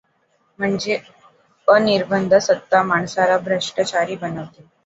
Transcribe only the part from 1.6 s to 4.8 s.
अनिर्बंध सत्ता माणसाला भ्रष्टाचारी बनवते.